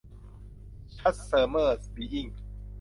[0.97, 2.41] ซัคเซสมอร์ บีอิ้งค์